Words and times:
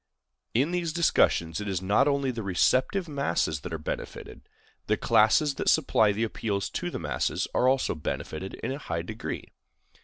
In 0.55 0.71
these 0.71 0.93
discussions, 0.93 1.61
it 1.61 1.67
is 1.67 1.79
not 1.79 2.07
only 2.07 2.31
the 2.31 2.41
receptive 2.41 3.07
masses 3.07 3.59
that 3.59 3.71
are 3.71 3.77
benefited; 3.77 4.41
the 4.87 4.97
classes 4.97 5.53
that 5.61 5.69
supply 5.69 6.11
the 6.11 6.23
appeals 6.23 6.71
to 6.71 6.89
the 6.89 6.97
masses 6.97 7.47
are 7.53 7.67
also 7.67 7.93
benefited 7.93 8.55
in 8.63 8.71
a 8.71 8.79
high 8.79 9.03
degree. 9.03 9.51